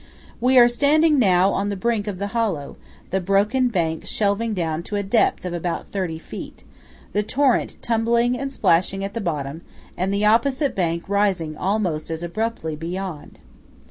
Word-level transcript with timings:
We 0.39 0.57
are 0.57 0.67
standing 0.67 1.19
now 1.19 1.51
on 1.51 1.69
the 1.69 1.75
brink 1.75 2.07
of 2.07 2.17
the 2.17 2.29
hollow, 2.33 2.75
the 3.11 3.21
broken 3.21 3.67
bank 3.67 4.07
shelving 4.07 4.55
down 4.55 4.81
to 4.89 4.95
a 4.95 5.03
depth 5.03 5.45
of 5.45 5.53
about 5.53 5.91
thirty 5.91 6.17
feet; 6.17 6.63
the 7.13 7.21
torrent 7.21 7.79
tumbling 7.83 8.35
and 8.35 8.51
splashing 8.51 9.03
at 9.03 9.13
the 9.13 9.21
bottom; 9.21 9.61
and 9.95 10.11
the 10.11 10.25
opposite 10.25 10.73
bank 10.73 11.07
rising 11.07 11.55
almost 11.55 12.09
as 12.09 12.23
abruptly 12.23 12.75
beyond. 12.75 13.37